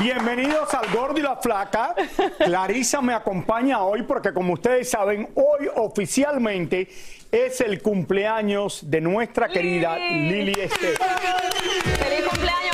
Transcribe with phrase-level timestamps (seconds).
[0.00, 1.94] Bienvenidos al Gordo y la Flaca.
[2.38, 6.88] Clarisa me acompaña hoy porque como ustedes saben, hoy oficialmente
[7.30, 11.08] es el cumpleaños de nuestra querida Lili Estefan.
[11.98, 12.73] ¡Feliz cumpleaños,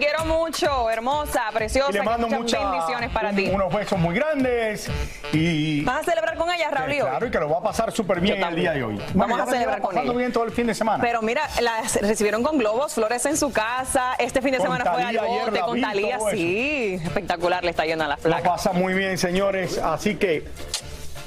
[0.00, 1.90] quiero mucho, hermosa, preciosa.
[1.90, 3.48] Y le mando muchas bendiciones para un- ti.
[3.52, 4.90] unos besos muy grandes
[5.32, 6.90] y ¿Vas a celebrar con ella, Raúl?
[6.96, 8.96] Claro y que lo va a pasar súper bien el día de hoy.
[9.14, 10.12] Vamos Bueno, a celebrar con ella.
[10.12, 11.00] bien todo el fin de semana.
[11.02, 14.14] Pero mira, la recibieron con globos, flores en su casa.
[14.18, 16.18] Este fin de Con semana fue al bote con Talía.
[16.32, 18.50] Sí, espectacular le está yendo a la La flaca.
[18.50, 19.78] pasa muy bien, señores.
[19.78, 20.44] Así que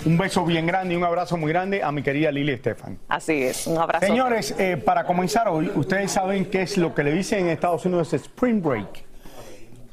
[0.05, 2.97] un beso bien grande y un abrazo muy grande a mi querida Lili Estefan.
[3.07, 4.05] Así es, un abrazo.
[4.05, 7.85] Señores, eh, para comenzar hoy, ustedes saben qué es lo que le dicen en Estados
[7.85, 9.05] Unidos Spring Break.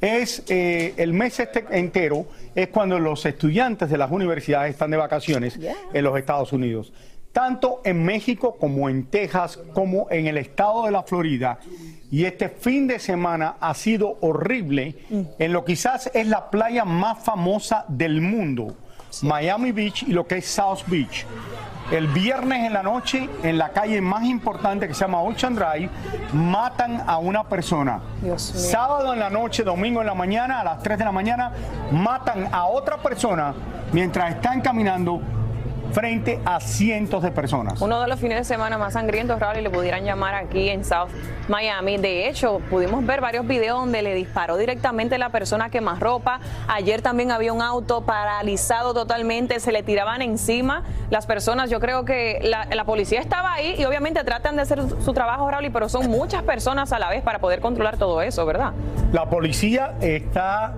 [0.01, 4.97] Es eh, el mes este entero, es cuando los estudiantes de las universidades están de
[4.97, 5.59] vacaciones
[5.93, 6.93] en los Estados Unidos.
[7.33, 11.61] Tanto en México como en Texas, como en el estado de la Florida.
[12.11, 14.97] Y este fin de semana ha sido horrible
[15.39, 18.75] en lo quizás es la playa más famosa del mundo,
[19.23, 21.27] Miami Beach y lo que es South Beach.
[21.91, 25.91] El viernes en la noche, en la calle más importante que se llama Ocean Drive,
[26.33, 28.01] matan a una persona.
[28.23, 28.63] Dios mío.
[28.63, 31.53] Sábado en la noche, domingo en la mañana, a las 3 de la mañana,
[31.91, 33.53] matan a otra persona
[33.93, 35.21] mientras están caminando
[35.93, 37.81] frente a cientos de personas.
[37.81, 40.85] Uno de los fines de semana más sangrientos, Raúl, y le pudieran llamar aquí en
[40.85, 41.09] South
[41.49, 41.97] Miami.
[41.99, 46.41] De hecho, pudimos ver varios videos donde le disparó directamente la persona que más ropa.
[46.69, 51.71] Ayer también había un auto paralizado totalmente, se le tiraban encima las personas.
[51.71, 55.13] Yo creo que la, la policía estaba ahí y obviamente tratan de hacer su, su
[55.13, 58.73] trabajo, Raúl, pero son muchas personas a la vez para poder controlar todo eso, ¿verdad?
[59.13, 60.75] La policía está...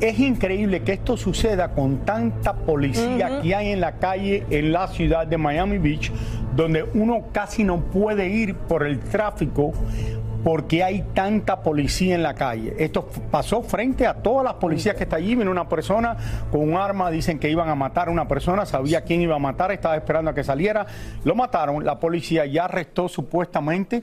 [0.00, 4.88] Es increíble que esto suceda con tanta policía que hay en la calle en la
[4.88, 6.12] ciudad de Miami Beach,
[6.54, 9.72] donde uno casi no puede ir por el tráfico
[10.44, 12.74] porque hay tanta policía en la calle.
[12.78, 15.34] Esto pasó frente a todas las policías que está allí.
[15.34, 16.16] Viene una persona
[16.52, 19.38] con un arma, dicen que iban a matar a una persona, sabía quién iba a
[19.38, 20.86] matar, estaba esperando a que saliera.
[21.24, 21.82] Lo mataron.
[21.82, 24.02] La policía ya arrestó supuestamente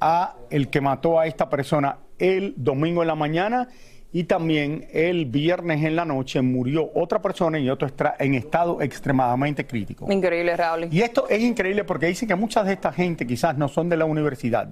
[0.00, 3.68] a el que mató a esta persona el domingo en la mañana
[4.14, 8.80] y también el viernes en la noche murió otra persona y otro estra- en estado
[8.80, 10.10] extremadamente crítico.
[10.10, 10.86] Increíble, Raúl.
[10.90, 13.96] Y esto es increíble porque dicen que muchas de esta gente quizás no son de
[13.96, 14.68] la universidad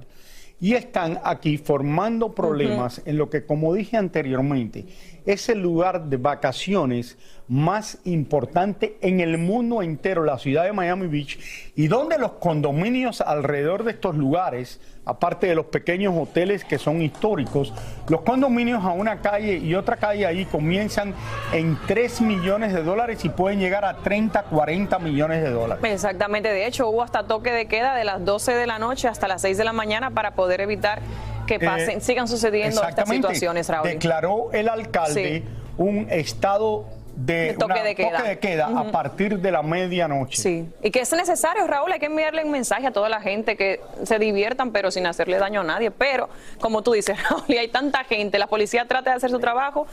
[0.60, 4.87] y están aquí formando problemas en lo que, como dije anteriormente,
[5.26, 7.19] es el lugar de vacaciones
[7.52, 11.38] más importante en el mundo entero, la ciudad de Miami Beach,
[11.76, 17.02] y donde los condominios alrededor de estos lugares, aparte de los pequeños hoteles que son
[17.02, 17.75] históricos,
[18.08, 21.12] los condominios a una calle y otra calle ahí comienzan
[21.52, 25.84] en 3 millones de dólares y pueden llegar a 30, 40 millones de dólares.
[25.84, 29.28] Exactamente, de hecho hubo hasta toque de queda de las 12 de la noche hasta
[29.28, 31.02] las 6 de la mañana para poder evitar
[31.46, 33.88] que pasen, Eh, sigan sucediendo estas situaciones, Raúl.
[33.88, 35.44] Declaró el alcalde Sí.
[35.76, 38.17] un estado de, toque una- de queda.
[38.19, 40.41] toque de queda a partir de la medianoche.
[40.41, 43.56] Sí, y que es necesario, Raúl, hay que enviarle un mensaje a toda la gente
[43.56, 45.91] que se diviertan, pero sin hacerle daño a nadie.
[45.91, 46.29] Pero,
[46.61, 49.87] como tú dices, Raúl, y hay tanta gente, la policía trata de hacer su trabajo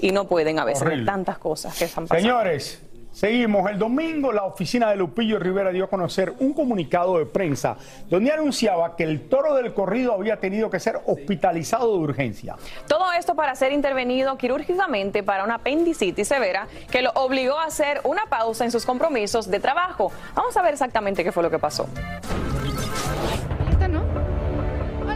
[0.00, 2.22] y no pueden a veces, tantas cosas que están pasando.
[2.28, 3.70] Señores, seguimos.
[3.70, 7.76] El domingo la oficina de Lupillo Rivera dio a conocer un comunicado de prensa
[8.08, 12.56] donde anunciaba que el toro del corrido había tenido que ser hospitalizado de urgencia.
[12.86, 18.00] Todo esto para ser intervenido quirúrgicamente para una apendicitis severa que lo obligó a hacer
[18.04, 20.12] una pausa en sus compromisos de trabajo.
[20.34, 21.86] Vamos a ver exactamente qué fue lo que pasó.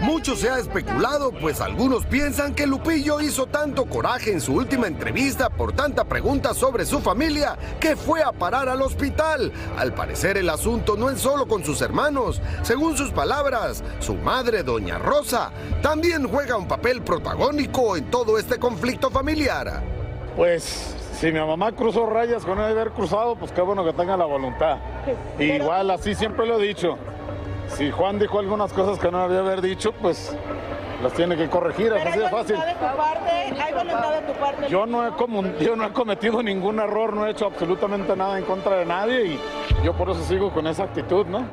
[0.04, 4.86] Mucho se ha especulado, pues algunos piensan que Lupillo hizo tanto coraje en su última
[4.86, 9.50] entrevista por tanta pregunta sobre su familia que fue a parar al hospital.
[9.78, 12.42] Al parecer el asunto no es solo con sus hermanos.
[12.60, 18.58] Según sus palabras, su madre, doña Rosa, también juega un papel protagónico en todo este
[18.58, 19.82] conflicto familiar.
[20.36, 24.26] Pues si mi mamá cruzó rayas con haber cruzado, pues qué bueno que tenga la
[24.26, 24.76] voluntad.
[25.38, 26.98] Igual así siempre lo he dicho.
[27.68, 30.34] Si Juan dijo algunas cosas que no debía haber dicho, pues
[31.02, 32.56] las tiene que corregir, es así de fácil.
[32.56, 33.30] de tu parte,
[33.60, 34.68] hay voluntad de tu parte.
[34.68, 38.38] Yo no, he comu- yo no he cometido ningún error, no he hecho absolutamente nada
[38.38, 39.40] en contra de nadie y
[39.84, 41.44] yo por eso sigo con esa actitud, ¿no?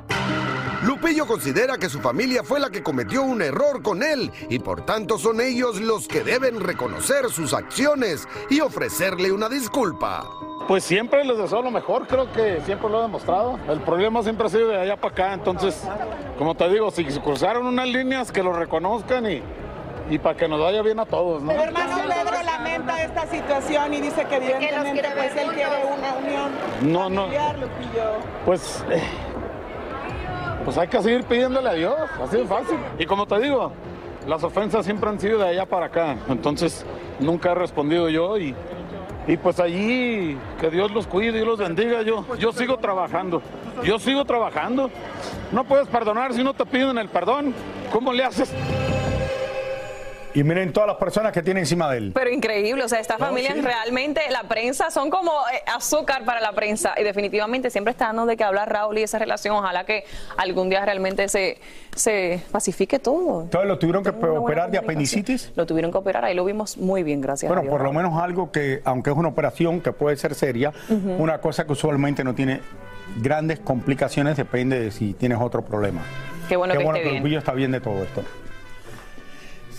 [0.83, 4.83] Lupillo considera que su familia fue la que cometió un error con él y por
[4.85, 10.25] tanto son ellos los que deben reconocer sus acciones y ofrecerle una disculpa.
[10.71, 13.59] Pues siempre les deseo lo mejor, creo que siempre lo he demostrado.
[13.67, 15.85] El problema siempre ha sido de allá para acá, entonces,
[16.37, 19.41] como te digo, si cruzaron unas líneas, que lo reconozcan y,
[20.09, 21.51] y para que nos vaya bien a todos, ¿no?
[21.51, 26.51] Hermano Pedro lamenta esta situación y dice que evidentemente pues él quiere una unión
[26.83, 27.27] No, no.
[28.45, 29.01] Pues, eh,
[30.63, 32.77] pues hay que seguir pidiéndole a Dios, así de fácil.
[32.97, 33.73] Y como te digo,
[34.25, 36.85] las ofensas siempre han sido de allá para acá, entonces
[37.19, 38.55] nunca he respondido yo y,
[39.27, 43.41] y pues allí que Dios los cuide, Dios los bendiga, yo, yo sigo trabajando,
[43.83, 44.89] yo sigo trabajando.
[45.51, 47.53] No puedes perdonar si no te piden el perdón,
[47.91, 48.53] ¿cómo le haces?
[50.33, 52.11] Y miren todas las personas que tiene encima de él.
[52.13, 53.61] Pero increíble, o sea, esta No, familia sí.
[53.61, 58.25] realmente, la prensa son como eh, azúcar para la prensa y definitivamente siempre está dando
[58.25, 59.55] de qué hablar Raúl y esa relación.
[59.55, 60.03] Ojalá que
[60.37, 61.57] algún día realmente se,
[61.95, 63.41] se pacifique todo.
[63.43, 65.51] Entonces lo tuvieron que operar de apendicitis.
[65.55, 67.71] Lo tuvieron que operar, ahí lo vimos muy bien, gracias a Bueno, Dios.
[67.71, 70.71] por lo menos algo que, aunque es una operación que puede ser seria,
[71.17, 72.61] una cosa que usualmente no tiene
[73.21, 76.01] grandes complicaciones, depende de si tienes otro problema.
[76.47, 77.15] Qué bueno que esté bien.
[77.17, 78.23] Lupillo está bien de todo esto.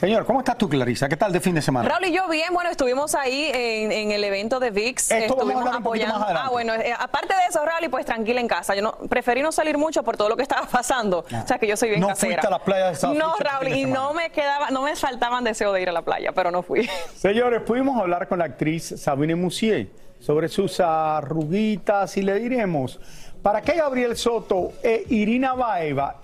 [0.03, 1.09] Señor, ¿cómo estás tú, Clarisa?
[1.09, 1.89] ¿Qué tal de fin de semana?
[1.89, 5.37] Raúl y yo bien, bueno, estuvimos ahí en, en el evento de VIX, Esto a
[5.39, 6.17] estuvimos apoyando.
[6.29, 8.75] Ah, bueno, eh, aparte de eso, Raúl, pues tranquila en casa.
[8.75, 11.21] Yo no preferí no salir mucho por todo lo que estaba pasando.
[11.21, 12.33] O sea, que yo soy bien No casera.
[12.33, 15.45] fuiste a la playa de South No, Raúl, y no me quedaba, no me faltaban
[15.45, 16.91] deseo de ir a la playa, pero no fui.
[17.17, 19.87] Señores, pudimos hablar con la actriz Sabine Musier
[20.19, 22.99] sobre sus arruguitas y le diremos,
[23.43, 26.17] ¿para qué Gabriel Soto e Irina Baeva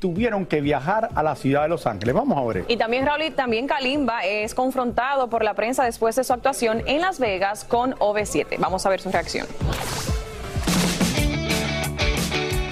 [0.00, 2.14] tuvieron que viajar a la ciudad de Los Ángeles?
[2.14, 2.64] Vamos a ver.
[2.68, 7.00] Y también Raúl, también Kalimba es confrontado por la prensa después de su actuación en
[7.00, 8.56] Las Vegas con OV7.
[8.58, 9.46] Vamos a ver su reacción.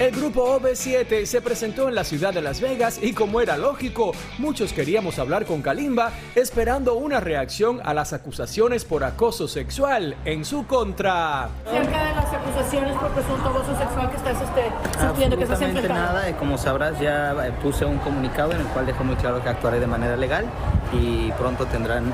[0.03, 4.11] El grupo OV7 se presentó en la ciudad de Las Vegas y como era lógico,
[4.37, 10.43] muchos queríamos hablar con Kalimba esperando una reacción a las acusaciones por acoso sexual en
[10.43, 11.45] su contra.
[11.45, 15.93] Acerca de las acusaciones por presunto abuso sexual que estás este, sufriendo, que estás enfrentando.
[15.93, 19.41] nada, y como sabrás ya eh, puse un comunicado en el cual dejo muy claro
[19.41, 20.45] que actuaré de manera legal
[20.91, 22.11] y pronto tendrán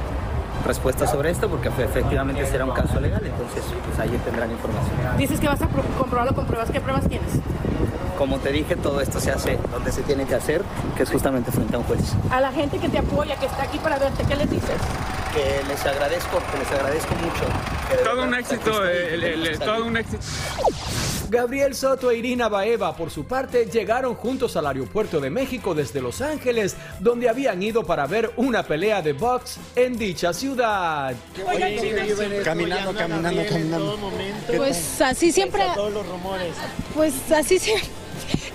[0.66, 5.18] respuesta sobre esto porque fe- efectivamente será un caso legal, entonces pues ahí tendrán información.
[5.18, 6.70] Dices que vas a pro- comprobarlo con pruebas.
[6.72, 7.32] ¿Qué pruebas tienes?
[8.18, 10.62] Como te dije, todo esto se hace donde se tiene que hacer,
[10.98, 12.14] que es justamente frente a un juez.
[12.32, 14.76] A la gente que te apoya, que está aquí para verte, ¿qué les dices?
[15.34, 17.46] Que les agradezco, que les agradezco mucho.
[18.04, 20.20] Todo un éxito, el- el- todo un éxito.
[21.30, 26.02] Gabriel Soto e Irina Baeva, por su parte, llegaron juntos al aeropuerto de México desde
[26.02, 31.14] Los Ángeles, donde habían ido para ver una pelea de box en dicha ciudad.
[32.44, 34.00] Caminando, caminando, caminando.
[34.58, 35.64] Pues así siempre.
[35.76, 36.54] Todos los rumores.
[36.96, 37.88] Pues así siempre.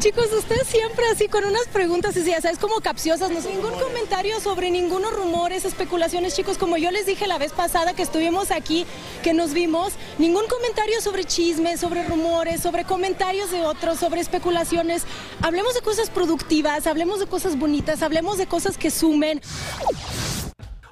[0.04, 3.30] Chicos, ustedes siempre así con unas preguntas así, ya sabes, como capciosas.
[3.30, 6.58] No sé, ningún comentario sobre ningunos rumores, especulaciones, chicos.
[6.58, 8.84] Como yo les dije la vez pasada que estuvimos aquí,
[9.22, 15.06] que nos vimos, ningún comentario sobre chismes, sobre rumores, sobre comentarios de otros, sobre especulaciones.
[15.40, 19.40] Hablemos de cosas productivas, hablemos de cosas bonitas, hablemos de cosas que sumen.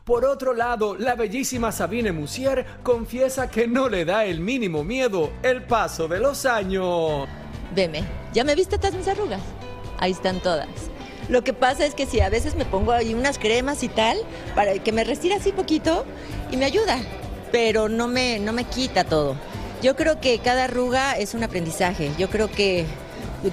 [0.06, 5.34] Por otro lado, la bellísima Sabine Musier confiesa que no le da el mínimo miedo
[5.42, 7.28] el paso de los años.
[7.74, 9.40] Veme, ¿ya me viste todas mis arrugas?
[9.98, 10.68] Ahí están todas.
[11.28, 14.18] Lo que pasa es que si a veces me pongo ahí unas cremas y tal,
[14.54, 16.04] para que me restire así poquito
[16.50, 16.98] y me ayuda.
[17.52, 19.36] pero no me, no me quita todo.
[19.82, 22.10] Yo creo que cada arruga es un aprendizaje.
[22.18, 22.86] Yo creo que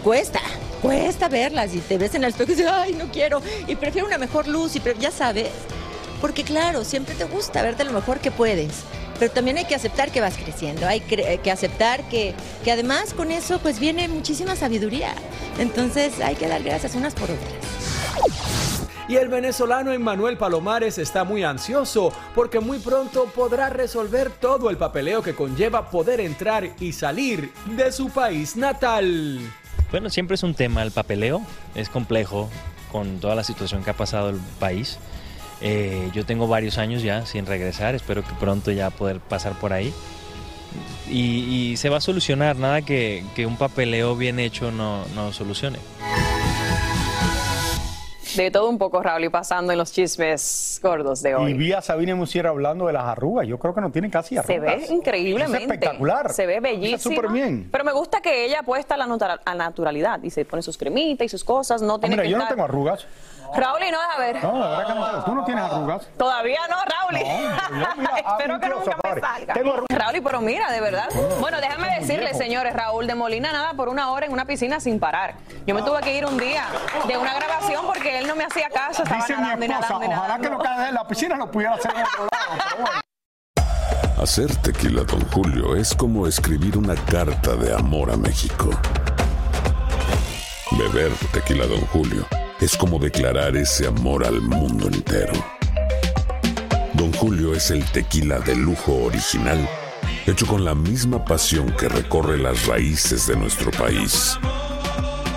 [0.04, 0.40] cuesta,
[0.82, 4.08] cuesta verlas y te ves en el espejo y dices, ay, no quiero, y prefiero
[4.08, 5.50] una mejor luz, y ya sabes,
[6.22, 8.84] porque claro, siempre te gusta verte lo mejor que puedes.
[9.20, 12.34] Pero también hay que aceptar que vas creciendo, hay que aceptar que,
[12.64, 15.14] que además con eso pues viene muchísima sabiduría.
[15.60, 17.54] Entonces hay que dar gracias unas por otras.
[19.10, 24.78] Y el venezolano Emmanuel Palomares está muy ansioso porque muy pronto podrá resolver todo el
[24.78, 29.40] papeleo que conlleva poder entrar y salir de su país natal.
[29.90, 31.42] Bueno, siempre es un tema el papeleo,
[31.74, 32.52] es complejo
[32.92, 35.00] con toda la situación que ha pasado el país.
[35.62, 39.74] Eh, yo tengo varios años ya sin regresar, espero que pronto ya poder pasar por
[39.74, 39.94] ahí.
[41.10, 45.80] Y, se va a solucionar, nada que, un papeleo bien hecho no, no solucione.
[48.36, 51.52] De todo un poco, Raúl, y pasando en los chismes gordos de hoy.
[51.52, 53.48] Y vi a Sabine Musier hablando de las arrugas.
[53.48, 54.82] Yo creo que no tiene casi arrugas.
[54.82, 55.58] Se ve increíblemente.
[55.58, 56.32] Es espectacular.
[56.32, 57.16] Se ve bellísimo.
[57.16, 57.70] súper bien.
[57.72, 61.30] Pero me gusta que ella apuesta a la, naturalidad y se pone sus cremitas y
[61.30, 61.82] sus cosas.
[61.82, 63.06] No tiene Hombre, yo no tengo arrugas.
[63.56, 64.44] Raúl, no, a ver.
[64.44, 65.24] No, la verdad que no.
[65.24, 66.08] ¿Tú no tienes arrugas?
[66.18, 67.16] Todavía no, Raúl.
[68.18, 69.54] Espero que nunca me salga.
[69.90, 71.10] Raúl, pero mira, de verdad.
[71.40, 75.00] Bueno, déjame decirle, señores, Raúl de Molina nada por una hora en una piscina sin
[75.00, 75.36] parar.
[75.66, 76.66] Yo me tuve que ir un día
[77.08, 79.04] de una grabación porque él no me hacía caso.
[79.04, 82.28] Estaba Dice mi esposa, ojalá que lo en la piscina lo pudiera hacer en otro.
[84.22, 88.70] Hacer tequila, don Julio, es como escribir una carta de amor a México.
[90.72, 92.26] Beber tequila, don Julio
[92.62, 95.32] es como declarar ese amor al mundo entero.
[96.94, 99.68] Don Julio es el tequila de lujo original,
[100.26, 104.38] hecho con la misma pasión que recorre las raíces de nuestro país.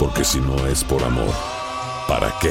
[0.01, 1.33] Porque si no es por amor,
[2.09, 2.51] ¿para qué?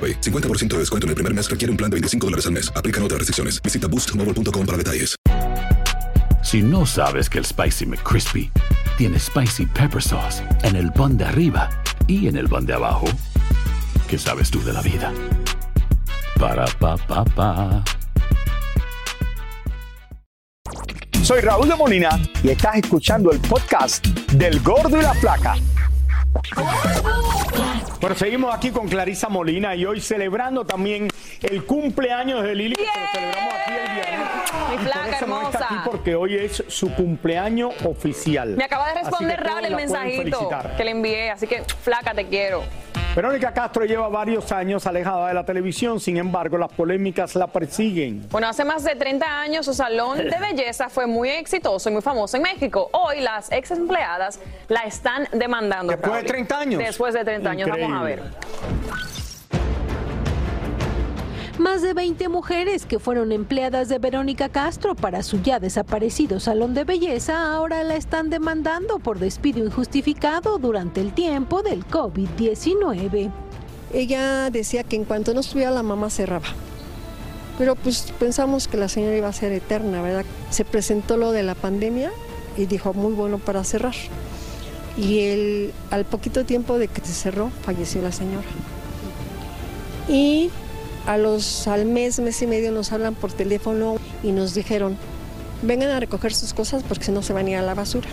[0.00, 2.72] 50% de descuento en el primer mes requiere un plan de 25 dólares al mes.
[2.74, 3.62] Aplican otras restricciones.
[3.62, 5.16] Visita boostmobile.com para detalles.
[6.42, 8.50] Si no sabes que el Spicy McCrispy
[8.98, 11.70] tiene Spicy Pepper Sauce en el pan de arriba
[12.06, 13.06] y en el pan de abajo,
[14.08, 15.12] ¿qué sabes tú de la vida?
[16.38, 17.82] Para, pa, pa, pa.
[21.22, 25.56] Soy Raúl de Molina y estás escuchando el podcast del Gordo y la Flaca.
[28.00, 31.08] Bueno, seguimos aquí con Clarisa Molina y hoy celebrando también
[31.40, 34.28] el cumpleaños de Lili, que celebramos aquí el viernes.
[34.70, 35.48] Mi flaca hermosa.
[35.50, 38.56] está aquí porque hoy es su cumpleaños oficial.
[38.56, 42.62] Me acaba de responder Raúl el mensajito que le envié, así que flaca, te quiero.
[43.14, 48.28] Verónica Castro lleva varios años alejada de la televisión, sin embargo, las polémicas la persiguen.
[48.28, 52.02] Bueno, hace más de 30 años su salón de belleza fue muy exitoso y muy
[52.02, 52.90] famoso en México.
[52.90, 55.92] Hoy las ex empleadas la están demandando.
[55.92, 56.82] Después de 30 años.
[56.82, 58.22] Después de 30 años, vamos a ver.
[61.58, 66.74] Más de 20 mujeres que fueron empleadas de Verónica Castro para su ya desaparecido salón
[66.74, 73.30] de belleza ahora la están demandando por despido injustificado durante el tiempo del COVID-19.
[73.92, 76.48] Ella decía que en cuanto no estuviera la mamá cerraba.
[77.56, 80.24] Pero pues pensamos que la señora iba a ser eterna, ¿verdad?
[80.50, 82.10] Se presentó lo de la pandemia
[82.56, 83.94] y dijo muy bueno para cerrar.
[84.96, 88.46] Y él, al poquito tiempo de que se cerró, falleció la señora.
[90.08, 90.50] Y
[91.06, 94.96] a los, al mes, mes y medio nos hablan por teléfono y nos dijeron,
[95.62, 98.08] vengan a recoger sus cosas porque si no se van a ir a la basura.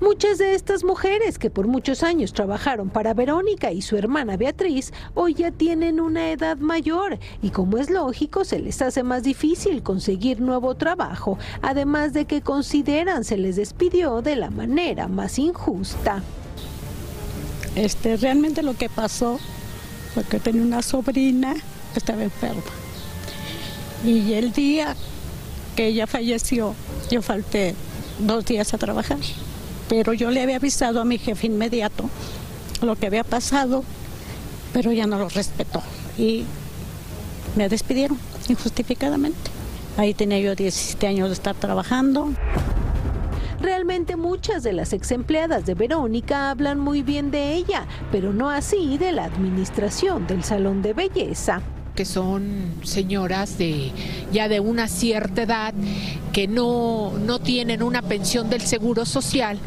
[0.00, 4.92] Muchas de estas mujeres que por muchos años trabajaron para Verónica y su hermana Beatriz,
[5.14, 9.84] hoy ya tienen una edad mayor y como es lógico se les hace más difícil
[9.84, 16.20] conseguir nuevo trabajo, además de que consideran se les despidió de la manera más injusta.
[17.76, 19.38] Este, realmente lo que pasó
[20.14, 21.54] porque tenía una sobrina
[21.92, 22.62] que estaba enferma.
[24.04, 24.96] Y el día
[25.76, 26.74] que ella falleció,
[27.10, 27.74] yo falté
[28.18, 29.18] dos días a trabajar.
[29.88, 32.08] Pero yo le había avisado a mi jefe inmediato
[32.80, 33.84] lo que había pasado,
[34.72, 35.82] pero ella no lo respetó.
[36.18, 36.44] Y
[37.56, 39.50] me despidieron injustificadamente.
[39.96, 42.32] Ahí tenía yo 17 años de estar trabajando.
[43.62, 48.50] Realmente muchas de las ex empleadas de Verónica hablan muy bien de ella, pero no
[48.50, 51.62] así de la administración del salón de belleza.
[51.94, 53.92] que son señoras de
[54.32, 55.74] ya de una cierta edad
[56.32, 59.58] que no, no tienen una pensión del Seguro Social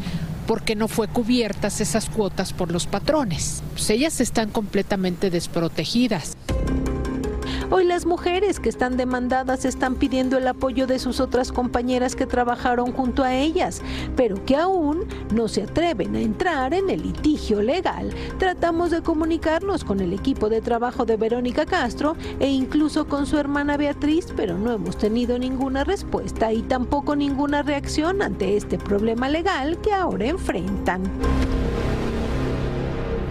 [0.46, 3.62] porque no fue cubiertas esas cuotas por los patrones.
[3.72, 6.35] Pues ellas están completamente desprotegidas.
[7.76, 12.24] Hoy las mujeres que están demandadas están pidiendo el apoyo de sus otras compañeras que
[12.24, 13.82] trabajaron junto a ellas,
[14.16, 15.04] pero que aún
[15.34, 18.14] no se atreven a entrar en el litigio legal.
[18.38, 23.36] Tratamos de comunicarnos con el equipo de trabajo de Verónica Castro e incluso con su
[23.36, 29.28] hermana Beatriz, pero no hemos tenido ninguna respuesta y tampoco ninguna reacción ante este problema
[29.28, 31.02] legal que ahora enfrentan.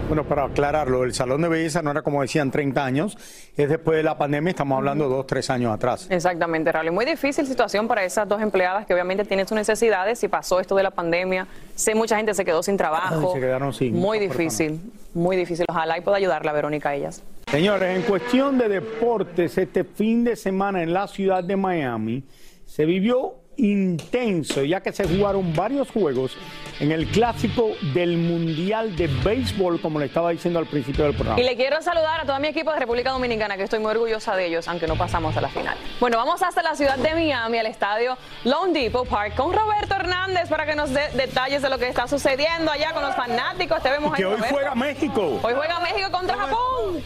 [0.08, 3.18] Bueno, para aclararlo, el salón de belleza no era como decían 30 años,
[3.58, 6.06] es después de la pandemia, estamos hablando dos, tres años atrás.
[6.12, 6.92] Exactamente, Rally.
[6.92, 10.20] Muy difícil situación para esas dos empleadas que obviamente tienen sus necesidades.
[10.20, 13.34] Si pasó esto de la pandemia, sé mucha gente se quedó sin trabajo.
[13.34, 13.96] se quedaron sin.
[13.96, 14.80] Muy difícil,
[15.16, 15.66] muy difícil.
[15.68, 17.24] Ojalá y pueda ayudarla, Verónica, a ellas.
[17.50, 22.24] Señores, en cuestión de deportes, este fin de semana en la ciudad de Miami
[22.68, 26.36] se vivió intenso, ya que se jugaron varios juegos
[26.80, 31.40] en el clásico del Mundial de Béisbol, como le estaba diciendo al principio del programa.
[31.40, 34.36] Y le quiero saludar a todo mi equipo de República Dominicana, que estoy muy orgullosa
[34.36, 35.78] de ellos, aunque no pasamos a la final.
[36.00, 40.50] Bueno, vamos hasta la ciudad de Miami, al estadio Lone Depot Park, con Roberto Hernández
[40.50, 43.82] para que nos dé detalles de lo que está sucediendo allá con los fanáticos.
[43.82, 44.56] Te vemos ahí, Que hoy Roberto.
[44.56, 45.40] juega México.
[45.42, 47.04] Hoy juega México contra Japón.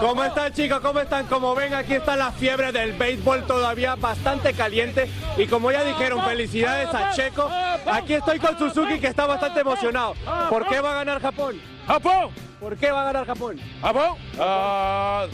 [0.00, 0.80] ¿Cómo están chicos?
[0.80, 1.26] ¿Cómo están?
[1.26, 5.08] Como ven, aquí está la fiebre del béisbol todavía bastante caliente.
[5.36, 7.48] Y como ya dijeron, felicidades a Checo.
[7.86, 10.14] Aquí estoy con Suzuki que está bastante emocionado.
[10.50, 11.60] ¿Por qué va a ganar Japón?
[11.86, 12.30] ¡Japón!
[12.60, 13.60] ¿Por qué va a ganar Japón?
[13.80, 14.16] ¡Japón!
[14.38, 15.26] Ah,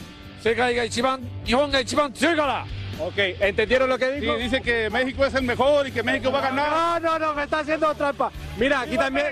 [0.43, 0.55] 世
[3.00, 4.37] Ok, ¿entendieron lo que dijo?
[4.37, 7.00] Sí, dice que México es el mejor y que México va a ganar.
[7.02, 8.33] No, no, no, me está haciendo trampa.
[8.59, 9.26] Mira, aquí también,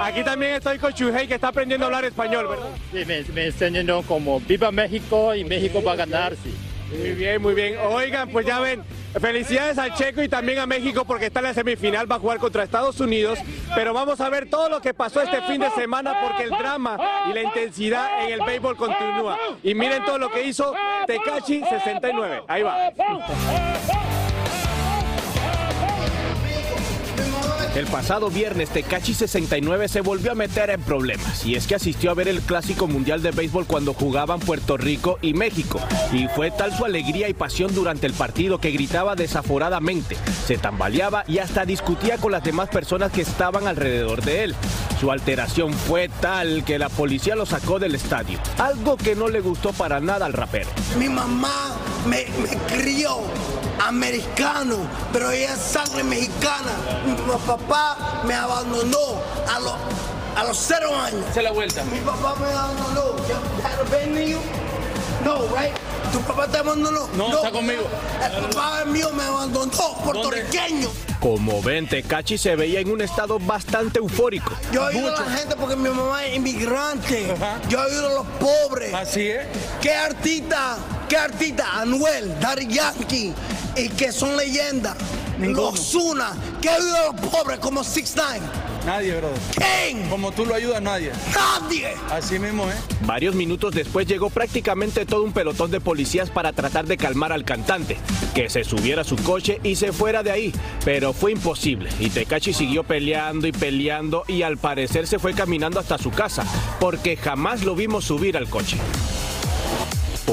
[0.00, 2.70] aquí también estoy con Chuhei que está aprendiendo a hablar español, ¿verdad?
[2.90, 6.52] Sí, me, me enseñando como viva México y México va a ganar, sí.
[6.98, 7.76] Muy bien, muy bien.
[7.78, 8.82] Oigan, pues ya ven,
[9.20, 12.38] felicidades al Checo y también a México porque está en la semifinal, va a jugar
[12.38, 13.38] contra Estados Unidos.
[13.74, 16.98] Pero vamos a ver todo lo que pasó este fin de semana porque el drama
[17.30, 19.38] y la intensidad en el béisbol continúa.
[19.62, 20.74] Y miren todo lo que hizo
[21.06, 22.44] Tecachi 69.
[22.48, 22.92] Ahí va.
[27.74, 32.10] El pasado viernes, Tecachi 69 se volvió a meter en problemas y es que asistió
[32.10, 35.80] a ver el Clásico Mundial de Béisbol cuando jugaban Puerto Rico y México.
[36.12, 41.24] Y fue tal su alegría y pasión durante el partido que gritaba desaforadamente, se tambaleaba
[41.26, 44.54] y hasta discutía con las demás personas que estaban alrededor de él.
[45.00, 49.40] Su alteración fue tal que la policía lo sacó del estadio, algo que no le
[49.40, 50.68] gustó para nada al rapero.
[50.98, 51.74] Mi mamá
[52.06, 53.22] me, me crió
[53.80, 54.76] americano,
[55.12, 56.72] pero ella es sangre mexicana.
[57.04, 57.14] Mi
[57.46, 59.74] papá me abandonó a los
[60.36, 61.24] a los cero años.
[61.30, 61.84] Hace la vuelta.
[61.84, 63.16] Mi papá me abandonó.
[63.28, 64.38] You had a baby you?
[65.24, 65.72] No, right?
[66.12, 67.08] ¿Tu papá te abandonó?
[67.16, 67.84] No, está conmigo.
[68.24, 70.88] El papá mío me abandonó, puertorriqueño.
[71.20, 74.52] Como ven, Tecachi se veía en un estado bastante eufórico.
[74.72, 77.32] Yo ayudo a la gente porque mi mamá es inmigrante.
[77.68, 78.92] Yo ayudo a los pobres.
[78.92, 79.46] Así es.
[79.80, 80.76] ¿Qué artista?
[81.12, 81.78] ¿Qué artista?
[81.78, 83.34] Anuel, Daddy Yankee,
[83.76, 84.96] y que son leyendas.
[85.38, 88.40] Los Zuna, que ayuda a los pobres como 6 9
[88.86, 89.38] Nadie, brother.
[89.54, 90.08] ¿Quién?
[90.08, 91.12] Como tú lo ayudas, nadie.
[91.34, 91.92] Nadie.
[92.10, 92.74] Así mismo, ¿eh?
[93.04, 97.44] Varios minutos después llegó prácticamente todo un pelotón de policías para tratar de calmar al
[97.44, 97.98] cantante,
[98.34, 102.08] que se subiera a su coche y se fuera de ahí, pero fue imposible y
[102.08, 106.42] Tecachi siguió peleando y peleando y al parecer se fue caminando hasta su casa,
[106.80, 108.78] porque jamás lo vimos subir al coche.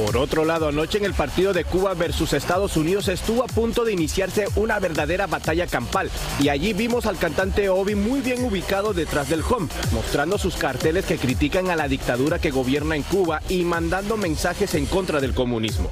[0.05, 3.83] Por otro lado, anoche en el partido de Cuba versus Estados Unidos estuvo a punto
[3.83, 6.09] de iniciarse una verdadera batalla campal
[6.39, 11.03] y allí vimos al cantante Obi muy bien ubicado detrás del home, mostrando sus carteles
[11.05, 15.33] que critican a la dictadura que gobierna en Cuba y mandando mensajes en contra del
[15.33, 15.91] comunismo.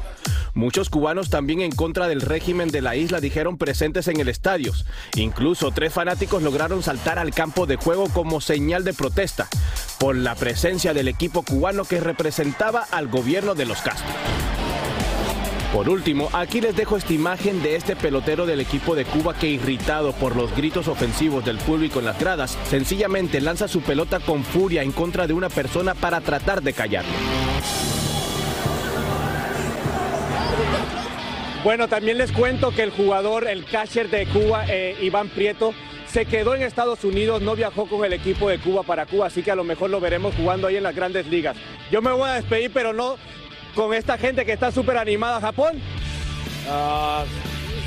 [0.58, 4.74] Muchos cubanos también en contra del régimen de la isla dijeron presentes en el estadio.
[5.16, 9.48] Incluso tres fanáticos lograron saltar al campo de juego como señal de protesta
[10.00, 14.08] por la presencia del equipo cubano que representaba al gobierno de los Castro.
[15.72, 19.48] Por último, aquí les dejo esta imagen de este pelotero del equipo de Cuba que
[19.48, 24.44] irritado por los gritos ofensivos del público en las gradas, sencillamente lanza su pelota con
[24.44, 27.47] furia en contra de una persona para tratar de callarlo.
[31.68, 35.74] Bueno, también les cuento que el jugador, el catcher de Cuba, eh, Iván Prieto,
[36.08, 39.44] se quedó en Estados Unidos, no viajó con el equipo de Cuba para Cuba, así
[39.44, 41.58] que a lo mejor lo veremos jugando ahí en las grandes ligas.
[41.92, 43.18] Yo me voy a despedir, pero no
[43.76, 45.42] con esta gente que está súper animada.
[45.42, 45.82] ¿Japón?
[46.70, 47.26] Ah,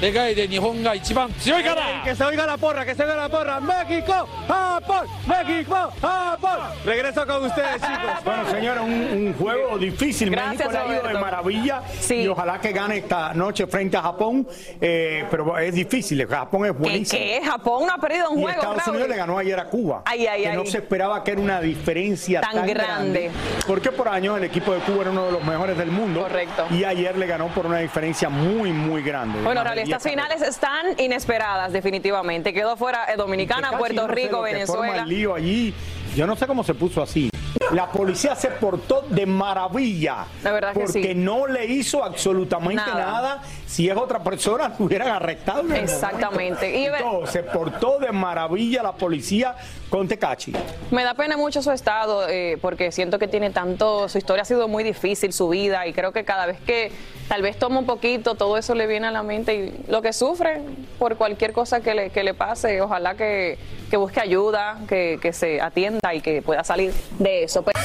[0.02, 3.60] 世界で日本が一番強いから Que se oiga la porra, que se oiga la porra.
[3.62, 6.60] México, Japón, México, Japón.
[6.86, 8.24] Regreso con ustedes, chicos.
[8.24, 10.30] Bueno, señora, un, un juego difícil.
[10.30, 11.20] Gracias, México le ha ido de Roberto.
[11.22, 14.48] maravilla y ojalá que gane esta noche frente a Japón.
[14.82, 16.28] eh, pero es difícil.
[16.28, 17.20] Japón es ¿Qué, buenísimo.
[17.22, 17.42] qué?
[17.44, 18.60] Japón no ha perdido un Y juego.
[18.62, 18.96] Estados Raúl.
[18.98, 20.02] Unidos le ganó ayer a Cuba.
[20.06, 20.58] Ay, ay, que ay.
[20.58, 23.32] no se esperaba que era una diferencia Tan tan, grande.
[23.66, 26.22] Porque por años el equipo de Cuba era uno de los mejores del mundo.
[26.22, 26.66] Correcto.
[26.72, 29.40] Y ayer le ganó por una diferencia muy, muy grande.
[29.42, 32.53] Bueno, Más de Raúl, 10 estas finales están inesperadas, definitivamente.
[32.53, 35.03] Quedó fuera eh, Dominicana, Puerto no sé Rico, que forma Venezuela.
[35.03, 35.75] el lío allí.
[36.17, 37.31] Yo no sé cómo se puso así.
[37.73, 40.25] La policía se portó de maravilla.
[40.43, 41.15] La verdad que porque sí.
[41.15, 43.05] no le hizo absolutamente Nada.
[43.05, 43.43] nada.
[43.67, 45.63] Si es otra persona, lo hubieran arrestado.
[45.73, 46.77] Exactamente.
[46.81, 46.87] Y
[47.29, 49.55] se portó de maravilla la policía
[49.91, 50.53] con Tecachi.
[50.93, 54.45] Me da pena mucho su estado eh, porque siento que tiene tanto, su historia ha
[54.45, 56.93] sido muy difícil, su vida, y creo que cada vez que
[57.29, 60.13] tal vez toma un poquito, todo eso le viene a la mente y lo que
[60.13, 60.63] sufre
[60.99, 63.59] por cualquier cosa que le, que le pase, ojalá que,
[63.91, 67.63] que busque ayuda, que, que se atienda y que pueda salir de eso.
[67.63, 67.79] Pero-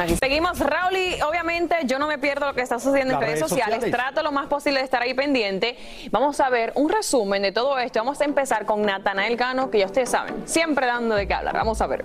[0.00, 3.40] Aquí seguimos, Raúl, y obviamente yo no me pierdo lo que está sucediendo en redes
[3.40, 3.76] sociales.
[3.76, 3.90] sociales.
[3.90, 5.76] Trato lo más posible de estar ahí pendiente.
[6.10, 8.00] Vamos a ver un resumen de todo esto.
[8.00, 11.54] Vamos a empezar con Natanael Cano, que ya ustedes saben, siempre dando de qué hablar.
[11.54, 12.02] Vamos a ver.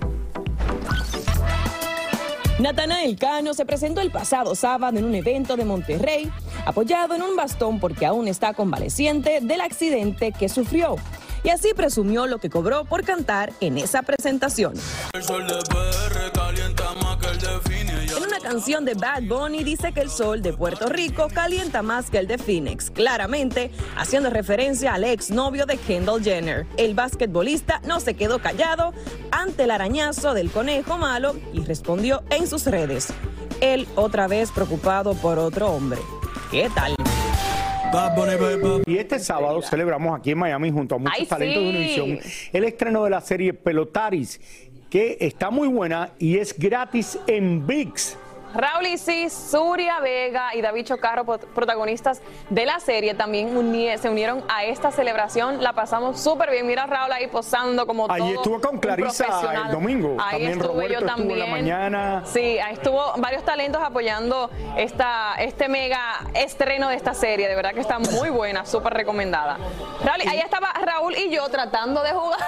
[2.60, 6.30] Natanael Cano se presentó el pasado sábado en un evento de Monterrey,
[6.66, 10.96] apoyado en un bastón porque aún está convaleciente del accidente que sufrió.
[11.42, 14.74] Y así presumió lo que cobró por cantar en esa presentación.
[18.16, 22.10] En una canción de Bad Bunny dice que el sol de Puerto Rico calienta más
[22.10, 26.66] que el de Phoenix, claramente haciendo referencia al exnovio de Kendall Jenner.
[26.76, 28.92] El basquetbolista no se quedó callado
[29.30, 33.08] ante el arañazo del conejo malo y respondió en sus redes.
[33.60, 36.00] Él otra vez preocupado por otro hombre.
[36.50, 36.94] ¿Qué tal?
[38.86, 41.64] Y este sábado celebramos aquí en Miami junto a muchos ¡Ay, talentos sí!
[41.64, 42.18] de Univisión
[42.52, 44.40] el estreno de la serie Pelotaris,
[44.88, 48.16] que está muy buena y es gratis en VIX.
[48.54, 53.50] Raúl y sí, Suria Vega y David Chocarro, protagonistas de la serie, también
[54.00, 55.62] se unieron a esta celebración.
[55.62, 56.66] La pasamos súper bien.
[56.66, 60.16] Mira a Raúl ahí posando como Allí estuvo con Clarisa el domingo.
[60.18, 61.40] Ahí También estuve Roberto yo estuvo también.
[61.40, 62.22] en la mañana.
[62.26, 66.00] Sí, ahí estuvo varios talentos apoyando esta, este mega
[66.34, 67.48] estreno de esta serie.
[67.48, 69.58] De verdad que está muy buena, súper recomendada.
[70.04, 72.38] Raúl, ahí estaba Raúl y yo tratando de jugar,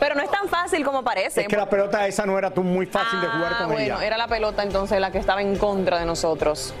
[0.00, 1.42] pero no es tan fácil como parece.
[1.42, 3.96] Es que la pelota esa no era tú muy fácil de jugar Ah, con bueno,
[3.96, 4.06] ella.
[4.06, 6.74] era la pelota entonces la que estaba en contra de nosotros.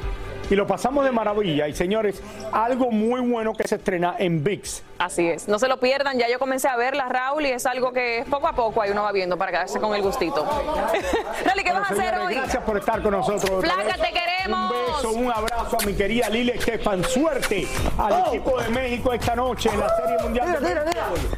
[0.50, 1.68] Y lo pasamos de maravilla.
[1.68, 4.82] Y señores, algo muy bueno que se estrena en VIX.
[4.98, 7.92] Así es, no se lo pierdan, ya yo comencé a verla, Raúl, y es algo
[7.92, 10.44] que poco a poco ahí uno va viendo para quedarse con el gustito.
[11.44, 12.34] Rally, ¿qué Bueno, vas a hacer hoy?
[12.34, 13.62] Gracias por estar con nosotros.
[13.62, 14.72] Flaca, te queremos.
[14.72, 17.04] Un beso, un abrazo a mi querida Lili Estefan.
[17.04, 21.37] Suerte al equipo de México esta noche en la Serie Mundial de Béisbol.